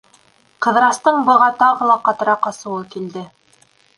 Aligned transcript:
Ҡыҙырастың 0.65 1.19
быға 1.27 1.51
тағы 1.59 1.89
ла 1.91 1.99
ҡатыраҡ 2.09 2.49
асыуы 2.53 2.89
килде. 2.97 3.27